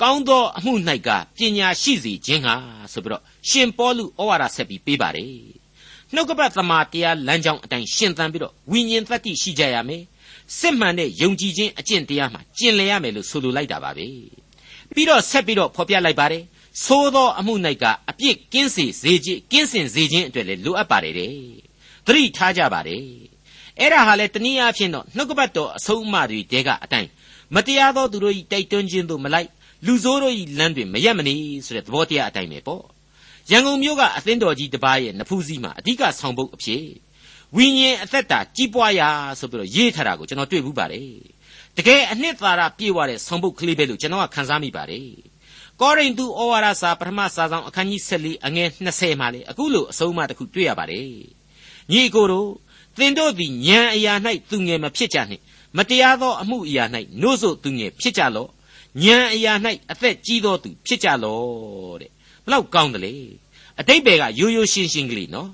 [0.00, 0.72] ကောင်းသောအမှု၌
[1.06, 2.54] ကပညာရှိစေခြင်းဟာ
[2.92, 5.34] ဆိုပြီးတော့ရှင်ပေါ်လူဩဝါဒဆက်ပြီးပေးပါတယ်
[6.14, 10.02] နှုတ်ကပတ်သမာတရားလမ်းကြောင်းအတိုင်းရှင်သန်ပြီးတော့ဝိညာဉ်သတ္တိရှိကြရမယ်
[10.58, 14.06] စစ်မှန်တဲ့ယုံကြည်ခြင်းအကျင့်တရားမှာကျင့်လည်ရမယ်လို့ဆိုလိုလိုက်တာပါပဲ
[14.94, 16.42] ပြီးတော့ဆက်ပြီးတော့ဖော်ပြလိုက်ပါတယ်
[16.86, 21.32] သို့သောအမှု၌ကအပြစ်ကင်းစေစေခြင်းကင်းစင်စေခြင်းအတွက်လည်းလိုအပ်ပါတယ်တဲ့
[22.06, 23.04] သတိထားကြပါတယ်
[23.80, 27.08] အဲ့ဒါဟာလေတနည်းအားဖြင့်တော့နှုတ်ကပတ်တော်အဆုံးအမတွေတဲကအတိုင်း
[27.54, 29.48] မတရားသောသူတို့၏တိုက်တွန်းခြင်းတို့မလိုက်
[29.86, 31.34] လူဆိုးတို့၏လမ်းတွင်မရက်မနေ
[31.66, 32.84] ဆိုတဲ့သဘောတရားအတိုင်းပဲပေါ့
[33.50, 36.84] ရန်ကုန်မြို့ကအသင်းတော်ကြီးတစ်ပါးရဲ့နဖူးစည်းမှာအဓိကဆောင်ပုဒ်အဖြစ်
[37.56, 39.08] ဝိညာဉ်အသက်တာကြီးပွားရာ
[39.40, 41.08] ဆိုပြီးတော့ရေးထားတာကိုကျွန်တော်တွေ့ဘူးပါတယ်
[41.76, 45.08] တကယ်အနှစ်သာရပြည့်ဝတဲ့ဆောင်ပုဒ်ကလေးပဲလို့ကျွန်တော်ကခန်းစားမိပါတယ်
[45.80, 51.06] ကောရိန္သုဩဝါဒစာပထမစာဆောင်အခန်းကြီး14အငယ်20မှာလေအခုလိုအဆုံးအမတစ်ခုတွေ့ရပါတယ်
[51.90, 52.48] ညီအကိုတို့
[52.98, 54.14] သင်တို့သည်ဉာဏ်အရာ၌
[54.50, 55.42] သူငယ်မဖြစ်ကြနှင့်
[55.76, 56.84] မတရားသောအမှုအရာ၌
[57.22, 58.48] နို့ဆိုသူငယ်ဖြစ်ကြလော့
[59.04, 59.52] ဉာဏ်အရာ၌
[59.92, 62.10] အသက်ကြီးသောသူဖြစ်ကြလော့တဲ့
[62.44, 63.14] ဘလောက်ကောင်းတယ်လေ
[63.80, 65.50] အတိတ်ဘယ်ကရိုးရိုးရှင်းရှင်းကလေးနော်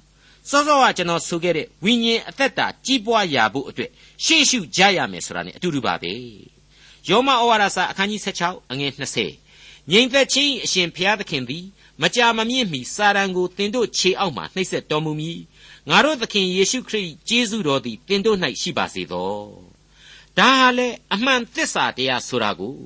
[0.50, 3.90] စောစောကကျွန်တော်ဆိုခဲ့တဲ့ဝိညာဉ်အသက်တာကြီးပွားရာဖို့အတွက်
[4.24, 6.12] ရှေ့ရှုကြရမယ်ဆိုတာ ਨੇ အတူတူပါပဲ
[7.08, 8.92] ယောမဩဝါဒစာအခန်းကြီး16အငယ်
[9.40, 11.64] 20ငြိမ်သက်ခြင်းအရှင်ဘုရားသခင်သည်
[12.02, 15.38] မကြာမမြင့်မီစာရန်ကိုတင်တို့ခြေအောက်မှနှိပ်စက်တော်မူမည်
[15.90, 19.32] ငါတို့သခင်ယေရှုခရစ်ကျေးဇူးတော်သည်တင်တို့၌ရှိပါစေသော
[20.38, 22.76] ဒါဟာလေအမှန်သစ္စာတရားဆိုတာကို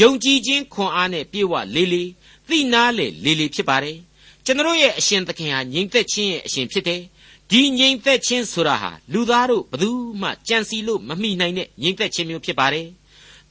[0.00, 2.10] ယုံကြည်ခြင်းခွန်အားနဲ့ပြေဝလေးလေး
[2.48, 3.98] သိနာလေလေးလေးဖြစ်ပါတယ်
[4.44, 7.02] ကျွန်တော်ရဲ့အရှင်သခင်ဟာငြိမ်သက်ခြင်းရဲ့အရှင်ဖြစ်တယ်
[7.50, 12.88] ဒီငြိမ်သက်ခြင်းဆိုတာဟာလူသားတို့ဘယ်သူမှကြံစီလို့မမိနိုင်တဲ့ငြိမ်သက်ခြင်းမျိုးဖြစ်ပါတယ်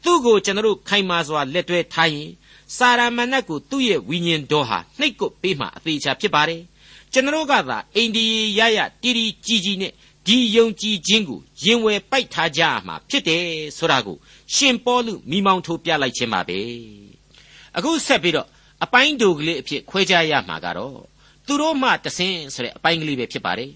[0.03, 2.29] သူ့ကိုကျွန်တော်ခိုင်မာစွာလက်တွဲထားရင်
[2.75, 6.61] စာရမဏတ်ကိုသူ့ရဲ့ဝိညာဉ်တော်ဟာနှိတ်ကွပေးမှအသေးချာဖြစ်ပါတယ်
[7.17, 9.91] ကျွန်တော်ကသာအိန္ဒိယရရတီတီကြီးကြီးနဲ့
[10.27, 13.43] ဒီယုံကြည်ခြင်းကိုရင်ဝယ်ပိုက်ထားကြရမှာဖြစ်တယ်
[13.77, 14.17] ဆိုတာကို
[14.53, 16.59] ရှင်ပေါလုမိမောင်းထိုးပြလိုက်ခြင်းပါပဲ
[17.77, 18.47] အခုဆက်ပြီးတော့
[18.83, 20.97] အပိုင်းတို့ကလေးအဖြစ်ခွဲခြားရမှာကတော့
[21.45, 23.71] သူတို့မှတဆင်းဆိုတဲ့အပိုင်းကလေးပဲဖြစ်ပါတယ်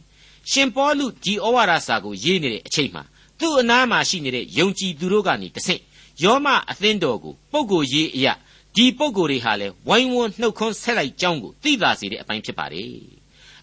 [0.51, 3.04] ရှင်ပေါလုဒီဩဝါဒစာကိုရေးနေတဲ့အချိန်မှာ
[3.39, 5.82] သူ့အနားမှာရှိနေတဲ့ယုံကြည်သူတို့ကနေတဆင့်
[6.23, 8.34] ယောမအသင်းတော်ကိုပုပ်ကိုရေးအရာ
[8.75, 13.20] ဒီပုပ်ကိုတွေဟာလဲဝိုင်းဝန်းနှုတ်ခွန်းဆက်လိုက်ကြောင်းကိုသိသာစေတဲ့အပိုင်းဖြစ်ပါတယ်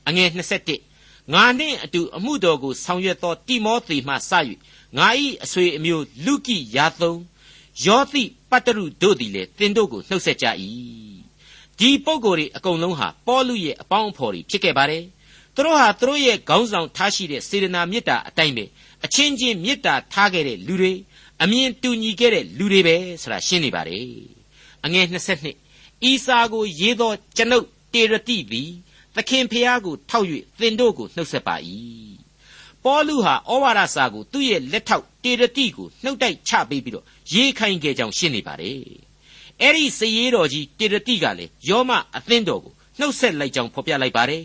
[0.09, 4.33] အငယ်21ငါနှင့်အတူအမှုတော်ကိုဆောင်ရွက်သောတိမောသေမှစ၍
[4.99, 5.09] ငါ၏
[5.44, 7.21] အဆွေအမျိုးလူကိယာသုံး
[7.85, 10.47] ယောသိပတ္တရုတို့သည်လည်းသင်တို့ကိုနှုတ်ဆက်ကြ၏
[11.79, 15.05] ဒီပုံကိုယ်တွေအကုန်လုံးဟာပေါလုရဲ့အပေါင်းအဖော်တွေဖြစ်ခဲ့ပါတယ်
[15.55, 18.64] သူတို့ဟာသူတို့ရဲ့ခေါင်းဆောင်ထားရှိတဲ့စေတနာမေတ္တာအတိုင်းပဲ
[19.05, 20.92] အချင်းချင်းမေတ္တာထားခဲ့တဲ့လူတွေ
[21.42, 24.07] အမြင်တူညီခဲ့တဲ့လူတွေပဲဆိုတာရှင်းနေပါတယ်
[24.85, 25.07] အငယ်
[25.62, 28.71] 22ဤစာကိုရေးသောကျွန်ုပ်တေရတိသည်
[29.16, 30.27] သခင်ဖျားကိုထောက်၍
[30.59, 31.57] သင်တို့ကိုနှုတ်ဆက်ပါ၏
[32.85, 38.81] ပေါလုဟာဩဝါဒစာကိုသူ့ရဲ့လက်ထောက်တေရတိကိုနှုတ်တိုက်ချပေးပြီးတော့ရေးခိုင်းခဲ့ကြောင်းရှင်းနေပါတယ်
[39.61, 44.42] အဲ့ဒီစည်ရတော်ကြီးတေရတိကလည်းယောမအသင်းတော်ကိုနှုတ်ဆက်လိုက်ကြောင်းဖော်ပြလိုက်ပါတယ်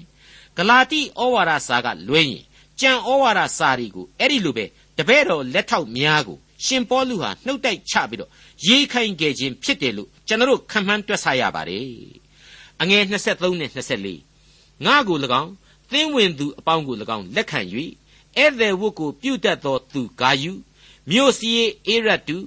[0.58, 2.44] ဂလာတိဩဝါဒစာကလွဲရင်
[2.82, 4.66] ကြံဩဝါဒစာတွေကိုအဲ့ဒီလိုပဲ
[4.98, 8.32] တပည့်တော်လက်ထောက်များကိုရှင်ပေါလုဟာနှုတ်တိုက်ချပြီးတော့
[8.68, 11.88] ရေးခိုင်းခဲ့ခြင်းဖြစ်တယ်လို့ကျွန်တော်ခံမှန်းတွက်ဆရပါတယ်
[12.82, 14.33] အငယ်23နဲ့24
[14.86, 15.52] ငါကို၎င်း
[15.92, 17.94] သင်းဝင်သူအပေါင်းကို၎င်းလက်ခံ၍ဧည့်
[18.60, 20.54] သည်ဝတ်ကိုပြုတတ်သောသူဂါယု
[21.10, 21.50] မြို့စီ
[21.88, 22.38] အေရတု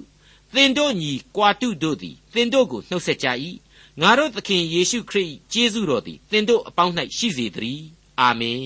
[0.53, 3.27] သင်တို့ညီကွာတုတို့သည်သင်တို့ကိုနှုတ်ဆက်ကြ၏
[4.01, 7.85] ငါတို့သခင်ယေရှုခရစ်ကျေးဇူးတော်သည်သင်တို့အပေါင်း၌ရှိစေတည်း
[8.19, 8.65] အာမင်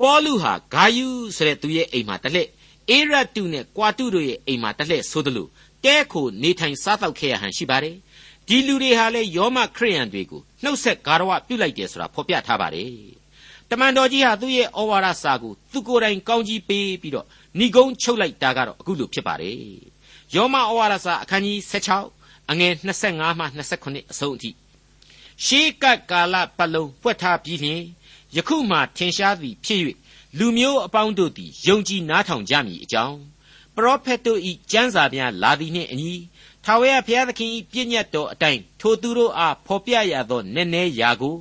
[0.00, 2.48] ပေါလုဟာဂါယုဆိုတဲ့သူရဲ့အိမ်မှာတလှည့်
[2.90, 5.46] အေရတုနဲ့ကွာတုတို့ရဲ့အိမ်မှာတလှည့်ဆိုသလို
[5.84, 7.96] တဲခိုနေထိုင်စားတော့ခဲ့ရဟန်ရှိပါတယ်
[8.48, 12.92] ဒီလူတွေဟာလေယောမခရိယန်တွေကိုနှုတ်ဆက်ဂါရဝပြုလိုက်တယ်ဆိုတာဖော်ပြထားပါတယ်
[13.70, 17.26] တမန်တော်ကြီးဟာသူ့ရဲ့ဩဝါဒစာကိုသူကိုယ်တိုင်ကောင်းကြီးပေးပြီးတော့
[17.58, 19.58] ဏိကုံးချုပ်လိုက်တာကတော့အခုလိုဖြစ်ပါတယ်
[20.34, 21.58] ယောမဩဝါဒစာအခန်းကြီး
[22.02, 22.72] 16အငယ်
[23.04, 23.44] 25မှ
[23.78, 24.50] 29အဆုံးအထိ
[25.44, 27.82] ရှေးကပ်ကာလပတ်လုံးဖွက်ထားပြီးလျှင်
[28.36, 29.80] ယခုမှထင်ရှားသည်ဖြစ်၍
[30.38, 33.18] လူမျိုးအပေါင်းတို့သည်ယုံကြည်နားထောင်ကြမည်အကြောင်း
[33.74, 34.40] ပရောဖက်တို့၏
[34.72, 36.14] ကျမ်းစာများလာသည်နှင့်အညီ
[36.64, 41.34] ထာဝရဘုရားသခင်၏ပြည့်ညတ်တော်အတိုင်းထိုသူတို့အားဖော်ပြရသောနည်းနည်းရာကို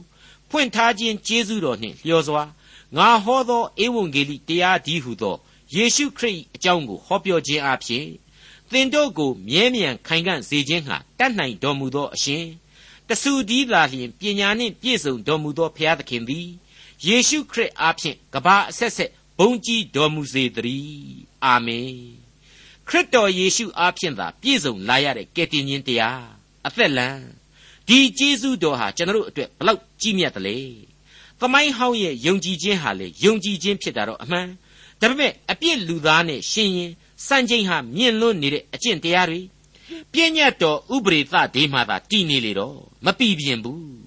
[0.49, 2.43] ဖွင့်ထားခြင်းကျေးဇူးတော်နှင့်လျော်စွာ
[2.95, 5.36] ငါဟောသောဧဝံဂေလိတရားဒီဟုသော
[5.75, 8.06] ယေရှုခရစ်အကြောင်းကိုဟောပြောခြင်းအပြင်
[8.71, 12.45] သင်တို့ကိုမြဲမြံခိုင်ခံ့စေခြင်းဟာတတ်နိုင်တော်မူသောအရှင်
[13.08, 16.47] တဆူဒီသာလျှင်ပညာနှင့်ပြည့်စုံတော်မူသောဘုရားသခင်သည်
[17.06, 22.27] ယေရှုခရစ်အားဖြင့်ကဘာအဆက်ဆက်ဘုန်းကြီးတော်မူစေတည်းအာမင်
[22.89, 26.23] ခရစ်တော်ယေရှုအားဖြင့်သာပြည့်စုံလာရတဲ့ကယ်တင်ရှင်တရား
[26.67, 27.08] အသက်လံ
[27.88, 30.58] ဒီကျေးဇူးတော်ဟာကျွန်တော်တို့အတွက်ဘလောက်ကြီးမြတ်တယ်လေ
[31.39, 34.47] သမိုင်းဟောင်းရဲ့ယုံကြည်ခြင်းဟာလေယုံကြည်ခြင်းဖြစ်တာတော့အမှန်
[35.02, 36.91] ဒါပေမဲ့အပြစ်လူသားနဲ့ရှင်ရင်
[37.28, 39.41] စံချိန်ဟာမြင့်လွန်းနေတဲ့အကျင့်တရားတွေ
[40.12, 43.97] ပြည့်ညတ်တော်ဥပရိသဒေမှသာတည်နေလေတော့မပီပြင်ဘူး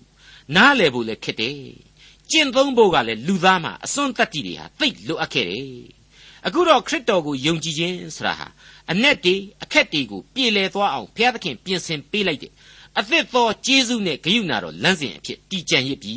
[0.55, 1.61] နားလည်ဖို့လည်းခက်တယ်
[2.31, 6.00] ကျင့်သုံးဖို့ကလည်းလူသားမှာအစွန်းတတ္တိတွေဟာသိပ်လိုအပ်ခဲ့တယ်
[6.46, 8.46] အခုတော့ခရစ်တော်ကိုယုံကြည်ခြင်းဆိုတာဟာ
[8.90, 12.53] အ내တွေအခက်တွေကိုပြေလည်သွားအောင်ဘုရားသခင်ပြင်ဆင်ပေးလိုက်တဲ့
[12.98, 16.14] အသစ်သောကျေးဇူးနဲ့ဂရုဏာတော်လမ်းစဉ်အဖြစ်တည်ကြံရစ်ပြီ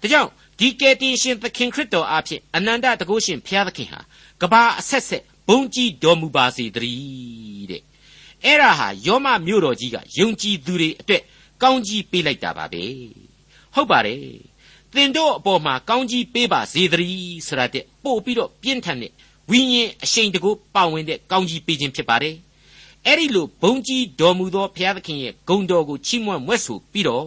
[0.00, 4.00] ဒါကြောင့်ဒီကယ်တင်ရှင်သခင်ခရစ်တော်အားဖြင့်အနန္တတကုရှင်ဘုရားသခင်ဟာ
[4.42, 7.82] ကဘာအဆက်ဆက်ဘုန်းကြီးတော်မူပါစေတည်းတဲ့
[8.44, 11.22] အဲ့ဒါဟာယောမမြို့တော်ကြီးကယုံကြည်သူတွေအတွက်
[11.62, 12.84] ကောင်းကြီးပေးလိုက်တာပါပဲ
[13.74, 14.22] ဟုတ်ပါတယ်
[14.94, 19.12] သင်တို့အပေါ်မှာကောင်းကြီးပေးပါစေတည်းဆိုတာတဲ့ပို့ပြီးတော့ပြင်းထန်တဲ့
[19.50, 22.34] ဝိညာဉ်အရှိန်တကူပါဝင်တဲ့ကောင်းကြီးပေးခြင်းဖြစ်ပါတယ်
[23.06, 27.26] အဲ့ဒီလိုဘုံကြီးတော်မူသောဘုရားသခင်ရဲ့ဂုဏ်တော်ကိုချီးမွမ်းမွဲ့ဆိုပြီးတော့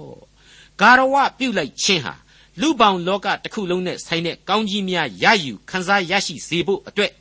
[0.79, 2.13] ဂါရဝပြုလိုက်ခြင်းဟာ
[2.61, 7.11] လူပောင်လောကတစ်ခုလုံးနဲ့ဆိုင်တဲ့ကောင်းကြီးများရယူခံစားရရှိစေဖို့အတွက်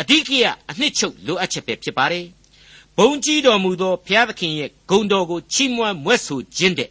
[0.00, 2.24] အဓိကရအနှစ်ချုပ်လိုအပ်ချက်ပဲဖြစ်ပါတယ်။
[2.98, 6.90] ဘုံကြီးတော်မူသောဘုရားသခင်ရဲ့ဂုဏ်တော်ကိုချီးမွမ်းမွဲ့ဆိုခြင်းတဲ့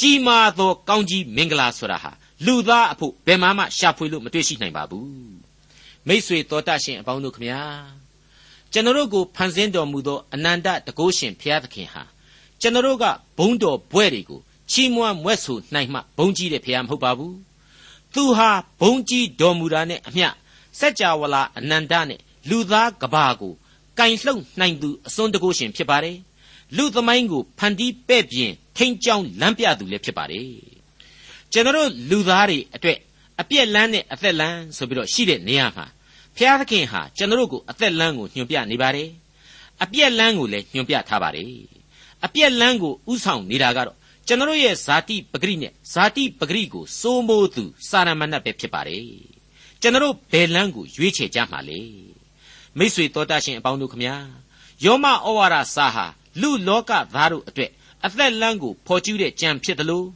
[0.00, 2.12] ကြီးမားသောကောင်းကြီးမင်္ဂလာဆိုတာဟာ
[2.46, 5.06] လူသားအဖို့ဘယ်မှမှရှာဖွေလို့မတွေ့ရှိနိုင်ပါဘူး။
[6.08, 7.62] မိษွေတော်တတ်ရှင်အပေါင်းတို့ခမညာ
[8.72, 12.02] ကျွန်တော်တို့ကိုဖန်ဆင်းတော်မူသောအနန္တတကုရှင်ဘုရားသခင်ဟာ
[12.60, 13.04] ကျွန်တော်တို့က
[13.38, 17.34] ဘုံတော်ဘွဲ့တွေကိုချီးမွမ်းမွဲ့ဆိုနိုင်မှဘုံကြီးတဲ့ဘုရားမဟုတ်ပါဘူး။
[18.14, 20.28] သူဟာဘုံကြီးတော်မူတာနဲ့အမျှ
[20.78, 22.20] စัจ java လာအနန္တနဲ့
[22.50, 23.54] လူသားကဘာကို
[23.98, 26.16] ကင်လှုပ်နိုင်သူအစွန်းတကုရှင်ဖြစ်ပါတယ်။
[26.76, 30.52] လူသမိုင်းကိုဖန်တီးပဲ့ပြင်ထိန်ကြောင်းလမ်းပြသူလည်းဖြစ်ပါတယ်။
[31.52, 32.98] ကျွန်တော်လူသားတွေအတွက်
[33.40, 35.86] အပြက်လန်းနဲ့အသက်လန်းဆိုပြီးတော့ရှိတဲ့နေရာမှာ
[36.36, 39.08] ဖျားသခင်ဟာကျွန်တော်ကိုအသက်လန်းကိုညွှန်ပြနေပါတယ်။
[39.82, 41.50] အပြက်လန်းကိုလည်းညွှန်ပြထားပါတယ်။
[42.24, 49.04] အပြက်လန်းကိုဥဆောင်နေတာကတော့ကျွန်တော်ရဲ့ဇာတိပဂရိနဲ့ဇာတိပဂရိကိုစိုးမိုးသူစာရမဏတ်ပဲဖြစ်ပါတယ်။
[49.80, 51.80] ကျွန်တော်ဘယ်လန်းကိုရွေးချယ်ကြမှာလဲ။
[52.78, 54.16] မိษွေတော်တတ်ရှင်အပေါင်းတို့ခမညာ
[54.84, 56.06] ယောမဩဝါဒစာဟာ
[56.40, 57.70] လူလောကသားတို့အတွက်
[58.04, 60.06] အသက်လန်းကိုဖော်ကျူးတဲ့ကြံဖြစ်တယ်လို့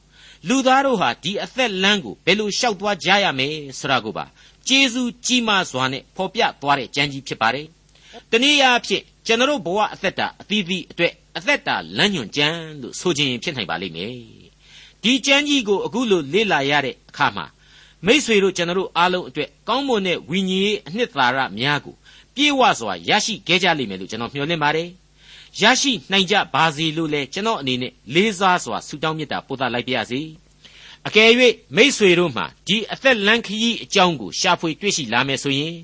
[0.48, 4.24] လူသားတို့ဟာဒီအသက်လန်းကိုဘယ်လိုလျှောက်သွားကြရမယ်ဆိုတာကိုပါ
[4.68, 7.66] ကျေးဇူးကြီးမားစွာနဲ့ဖော်ပြသွားတဲ့ကြံကြီးဖြစ်ပါတယ်။
[8.31, 12.48] တနည်းအားဖြင့်ကျွန်တော်ဘဝအသက်တာအသီးသီးအတွက်အသက်တာလမ်းညွန်ကြံ
[12.81, 14.14] လို့ဆိုခြင်းဖြစ်နိုင်ပါလိမ့်မယ်။
[15.02, 17.46] ဒီကြံကြီးကိုအခုလိုလေ့လာရတဲ့အခါမှာ
[18.07, 21.94] မိษွေတို့ကျွန်တော်အားလုံးအတွက်ကောင်းမွန်တဲ့ဝိညာဉ်ရေးအနှစ်သာရများကို
[22.35, 24.88] ပြေဝစွာရရှိခဲ့ကြလိမ့်မယ်လို့ကျွန်တော်မျှော်လင့်ပါတယ်။
[25.61, 30.21] ရရှိနိုင်ကြပါစေလို့လည်းကျွန်တော်အနေနဲ့လေးစားစွာဆုတောင်းမေတ္တာပို့သလိုက်ပါရစေ။
[31.07, 31.31] အကယ်၍
[31.77, 35.77] မိษွေတို့မှဒီအသက်လန်းခရီးအကြောင်းကိုရှာဖွေတွေ့ရှိလာမယ်ဆိုရင်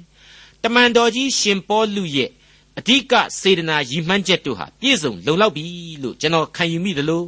[0.63, 2.31] တမန်တော်ကြီးရှင်ပေါလုရဲ့
[2.79, 5.65] အဓိကစေတနာရည်မှန်းချက်တို့ဟာပြည့်စုံလုံလောက်ပြီ
[6.03, 7.25] လို့ကျွန်တော်ခံယူမိသလို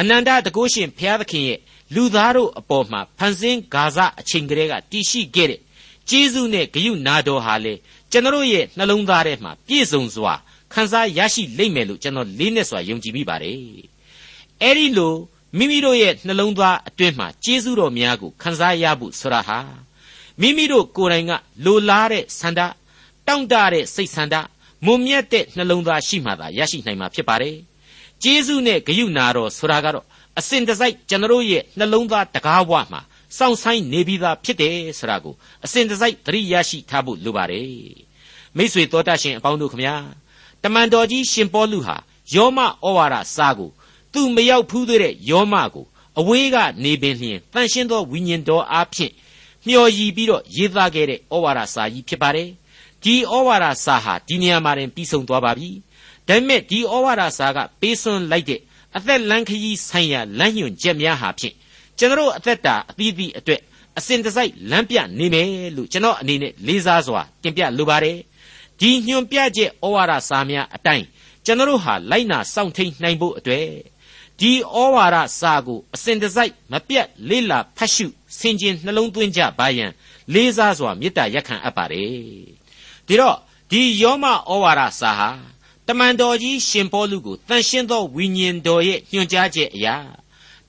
[0.00, 1.60] အနန္တတကုရှင်ဘုရားသခင်ရဲ့
[1.94, 5.60] လူသားတို့အပေါ်မှာဖန်ဆင်းဂါဇအချိန်ကလေးကတည်ရှိခဲ့တဲ့
[6.08, 7.74] ကျေးဇူးနဲ့ဂရုနာတော်ဟာလေ
[8.10, 10.34] ကျွန်တော်ရဲ့နှလုံးသားထဲမှာပြည့်စုံစွာ
[10.74, 13.58] ခံစားရရှိလိမ့်မယ်လို့ကျွန်တော်လေးနဲ့စွာယုံကြည်မိပါတယ်။
[14.62, 15.14] အဲဒီလို
[15.58, 19.58] မိမိတို့ရဲ့နှလုံးသားအတွင်းမှာကျေးဇူးတော်များကိုခံစားရဖို့ဆိုတာဟာ
[20.40, 21.32] မိမိတို့ကိုယ်တိုင်က
[21.64, 22.60] လိုလားတဲ့ဆန္ဒ
[23.26, 24.34] တောင့်တတဲ့စိတ်ဆန္ဒ
[24.86, 27.56] မွန်မြတ်တဲ့နှလုံးသားရှိမှသာရရှိနိုင်မှာဖြစ်ပါတယ်။
[28.22, 30.06] ကျေးဇူးနဲ့ဂရုဏာတော်ဆိုတာကတော့
[30.38, 33.00] အစဉ်တစိုက်ကျွန်တော်ရဲ့နှလုံးသားတကားဝမှာ
[33.38, 37.70] စောင့်ဆိုင်နေပြီးသားဖြစ်တယ်ဆိုတာကိုအစဉ်တစိုက်သတိရရှိထားဖို့လိုပါတယ်။
[38.56, 39.94] မိတ်ဆွေတော်တတ်ရှင်အပေါင်းတို့ခမညာ
[40.62, 41.96] တမန်တော်ကြီးရှင်ပေါလုဟာ
[42.34, 43.70] ယောမဩဝါဒစာကို
[44.12, 45.86] သူမရောက်ဖူးသေးတဲ့ယောမကို
[46.18, 49.12] အဝေးကနေပင်လျင်တန်ရှင်းသောဝိညာဉ်တော်အားဖြင့်
[49.66, 52.48] မျှော်ရည်ပြီးတော့ရေးသားခဲ့တဲ့ဩဝါဒစာကြီးဖြစ်ပါတယ်။
[53.04, 55.70] ဒီဩဝါဒစာဟာဒီနေရာမှာတင်ပြီးဆုံးသွားပါပြီ
[56.28, 58.60] ဒါပေမဲ့ဒီဩဝါဒစာကပေးစွန်းလိုက်တဲ့
[58.96, 61.54] အသက်လန်းခရီးဆိုင်ရာလမ်းညွှန်ချက်များဟာဖြင့်
[61.98, 63.60] ကျွန်တော်အသက်တာအသီးသီးအတွက်
[63.98, 68.16] အစဉ်တစိုက်လမ်းပြနေမယ်လို့ကျွန်တော်အနေနဲ့လေးစားစွာတင်ပြလိုပါတယ်
[68.82, 71.06] ဒီညွှန်ပြချက်ဩဝါဒစာများအတိုင်း
[71.44, 73.68] ကျွန်တော်ဟာလိုက်နာစောင့်ထိန်နိုင်ဖို့အတွက်
[74.40, 78.06] ဒီဩဝါဒစာကိုအစဉ်တစိုက်မပြတ်လေးလာဖတ်ရှု
[78.38, 79.90] ဆင်ခြင်နှလုံးသွင်းကြပါရန်
[80.32, 82.10] လေးစားစွာမေတ္တာရက်ခံအပ်ပါတယ်
[83.06, 83.36] ဒီတော့
[83.70, 85.30] ဒီယောမဩဝါဒစာဟာ
[85.86, 89.96] တမန်တော်ကြီးရှင်ပေါလုကိုတန်ရှင်းသောဝိညာဉ်တော်ရဲ့ညွှန်ကြားချက်အရာ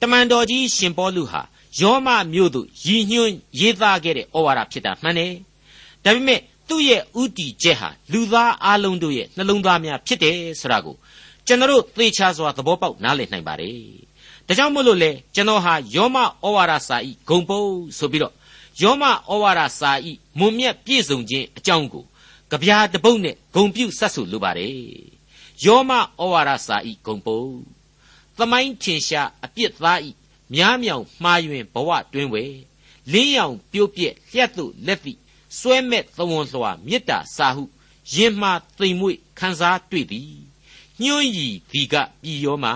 [0.01, 1.41] တမန်တော်ကြီးရှင်ပေါလုဟာ
[1.81, 5.33] ယောမမြို့သို့ရည်ညွှန်းရေးသားခဲ့တဲ့ဩဝါဒဖြစ်တာမှန်တယ်
[6.03, 10.95] ဒါပေမဲ့ သူ့ရဲ့ဥတီချက်ဟာလူသားအလုံးတို့ရဲ့နှလုံးသားများဖြစ်တယ်ဆိုတာကို
[11.47, 13.77] ကျွန်တော်သေချာစွာသဘောပေါက်နားလည်နိုင်ပါတယ်
[14.47, 18.33] ဒါကြောင့်မို့လို့လေကျွန်တော်ဟာယောမဩဝါဒစာဤဂုံပုတ်ဆိုပြီးတော့
[18.81, 22.03] ယောမဩဝါဒစာဤမွန်မြတ်ပြည့်စုံခြင်းအကြောင်းကို
[22.51, 24.75] ကြပြာတပုတ်နဲ့ဂုံပြုတ်ဆက်ဆိုလိုပါတယ်
[25.65, 25.99] ယောမဩ
[26.33, 27.51] ဝါဒစာဤဂုံပုတ်
[28.37, 30.09] သမိုင်းထင်ရှားအပြစ်သားဤ
[30.53, 32.43] များမြောင်မှားယွင်ဘဝတွင်ဝဲ
[33.11, 35.19] လင်းရောင်ပြိုးပြက်လျှက်သို့လက်သည့်
[35.59, 37.63] စွဲမဲ့သဝန်စွာမေတ္တာစာဟု
[38.13, 40.31] ယင်မှသိမ်မွေ့ခန်းစားတွေ့သည်
[41.01, 42.73] ညွှန်းရီဒီကပြည်ရောမှာ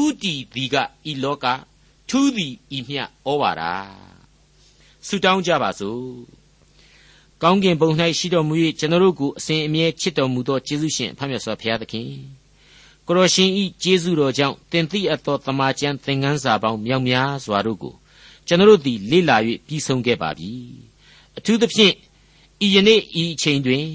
[0.00, 0.76] ဥတီဒီက
[1.10, 1.46] ဤလောက
[2.08, 3.62] ထူးသည်ဤမြဩဝါဒ
[5.06, 6.02] ဆုတောင်းကြပါစို့
[7.42, 12.08] ကောင်းကင်ဘုံ၌ရှိတော်မူ၍ကျွန်တော်တို့ကိုအစဉ်အမြဲချစ်တော်မူသောယေရှုရှင်ဖခင်ဆောဘုရားသခင်
[13.06, 17.94] ကိုရရှင်ဤကျေးဇူးတော်ကြောင့်တင်သိအပ်သောတမန်ကျန်သင်ခန်းစာပေါင်းမြောက်များစွာတို့ကို
[18.46, 19.36] ကျွန်တော်တို့သည်လေ့လာ၍
[19.66, 20.50] ပြီးဆုံးခဲ့ပါပြီ
[21.38, 21.94] အထူးသဖြင့်
[22.64, 23.86] ဤယနေ့ဤအချိန်တွင်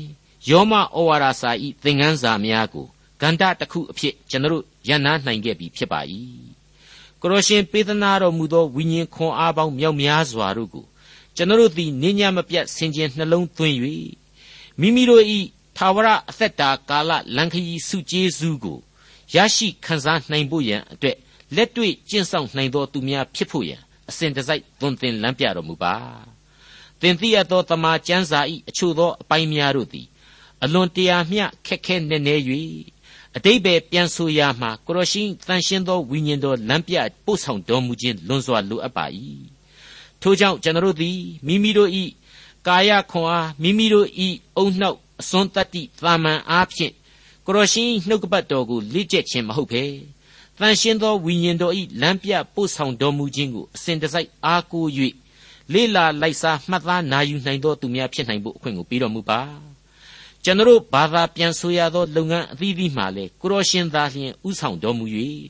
[0.49, 2.87] ယောမဩဝါဒစာဤသင်ခန်းစာများကို
[3.21, 5.99] ဂန္ဓတစ်ခုအဖြစ်ကျွန်တော်တို့ရန်နာနိုင်ခဲ့ပြီဖြစ်ပါ၏
[7.21, 10.85] ကိုရရှင်ပေးသနာတော်မူသောဝိညာဉ်ခွန်အားပေါင်းမြောက်များစွာတို့ကို
[11.35, 13.75] ကျွန်တော်တို့သည်နေညမပြတ်ဆင်ခြင်နှလုံးသွင်း၍
[14.79, 15.39] မိမိတို့ဤ
[15.77, 18.79] သာဝရအသက်တာကာလလန်ခရီစုကျေးဇူးကို
[19.35, 21.17] ရရှိခံစားနိုင်ဖို့ရန်အတွက်
[21.55, 25.93] လက်တွေ့ကျင့်ဆောင်နိုင်သောသူများဖြစ်ဖို့ရန်အစဉ်တစိုက်သွန်သင်လမ်းပြတော်မူပါ
[27.01, 30.07] သင်သိရသောတမန်ကျမ်းစာဤအချို့သောအပိုင်းများတို့သည်
[30.63, 32.35] အလွန်တရာမျှခက်ခဲနေနေ၍
[33.35, 39.05] အတိတ်ပဲပြန်ဆိုရမှာကိုရရှိတန်ရှင်းသောဝိညာဉ်တော်လမ်းပြပို့ဆောင်တော်မူခြင်းလွန်စွာလိုအပ်ပါ၏
[40.21, 42.03] ထို့ကြောင့်ကျွန်တော်တို့သည်မိမိတို့ဤ
[42.67, 46.93] ကာယခွန်အားမိမိတို့ဤအုံနှောက်အစွန်းတတ္တိသာမန်အားဖြင့်
[47.45, 49.83] ကိုရရှိနှုတ်ကပတ်တော်ကိုလေ့ကျက်ခြင်းမဟုတ်ဘဲ
[50.59, 54.89] တန်ရှင်းသောဝိညာဉ်တော်ဤလမ်းပြပို့ဆောင်တော်မူခြင်းကိုအစဉ်တစိုက်အားကိုး၍
[55.73, 59.41] လေးလာလိုက်စားမှတ်သားနာယူနိုင်သောသူများဖြစ်နိုင်ဖို့အခွင့်ကိုပေးတော်မူပါ
[60.43, 65.05] ကျွန်တော်ဘာသာပြန်ဆိုရသောလုပ်ငန်းအသီးသီးမှလည်းကိုရောရှင်သာလျှင်ဥဆောင်တော်မူ၍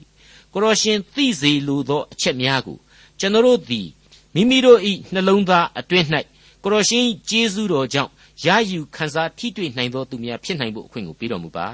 [0.53, 2.77] ကိုရောရှင်သိစေလိုသောအချက်များကို
[3.19, 3.87] ကျွန်တော်သည်
[4.33, 4.79] မိမိတို့၏
[5.13, 6.07] နှလုံးသားအတွင်း၌
[6.63, 8.11] ကိုရောရှင်ကျေးဇူးတော်ကြောင့်
[8.45, 11.67] ရယူခံစားထိတွေ့နိုင်သောသူများဖြစ်နိုင်ဖို့အခွင့်ကိုပေးတော်မူပါ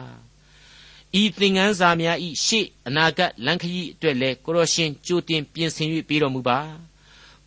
[1.21, 6.59] ဤသင်ခန်းစာများဤရှေ့အနာဂတ်လန်ခရီးအတွက်လည်းကိုရောရှင်ကြိုတင်ပြင်ဆင်၍ပေးတော်မူပါ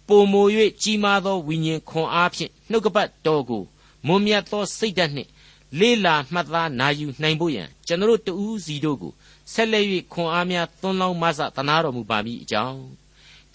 [0.08, 0.46] ပုံမို၍
[0.82, 3.64] ကြီးမားသောဝိညာဉ်ခွန်အားဖြင့်နှုတ်ကပတ်တော်ကို
[4.06, 5.30] မွန်မြတ်သောစိတ်ဓာတ်နှင့်
[5.78, 9.12] လေးလာမှတ်သားနာယူနိုင်ဖို့ရန်ကျွန်တော်တို့တူးစီတို့ကို
[9.52, 12.80] ဆက်လက်၍ခွန်အားများသွန်းလောင်းမဆသနာတော်မူပါမည်အကြောင်း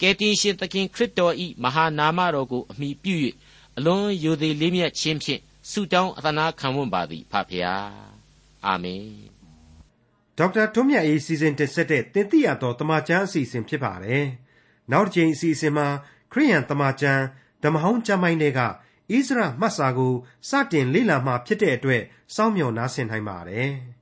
[0.00, 3.14] ကယ်တင်ရှင်သခင်ခရစ်တော်ဤမဟာနာမတော်ကိုအမိပြု၍
[3.76, 7.90] အလွန်ယိုသေးလေးမြတ်ခြင်းဖြင့်ဆုတောင်းအသနာခံဝန်ပါသည်ဖဖျား
[8.66, 9.06] အာမင်
[10.38, 14.24] ဒေါက်တာထွန်းမြတ်အေးစီစဉ်တင်ဆက်တဲ့တင်ပြတော်တမချန်းအစီအစဉ်ဖြစ်ပါတယ်
[14.92, 15.86] နောက်တစ်ချိန်အစီအစဉ်မှာ
[16.32, 17.24] ခရိယန်တမန်ကျမ်း
[17.62, 18.68] ဓမ္မဟောင်းကျမ်းပိုင်းတွေကဣသ
[19.38, 20.12] ရမှတ်စာကို
[20.48, 22.02] စတင်လေ့လာမှဖြစ်တဲ့အတွက်
[22.34, 23.70] စောင့်မျှော်နားဆင်နိုင်ပါတယ်။